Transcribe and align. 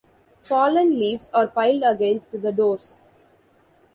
Fallen 0.41 0.97
leaves 0.97 1.29
are 1.31 1.45
piled 1.45 1.83
against 1.83 2.31
the 2.41 2.51
doors. 2.51 2.97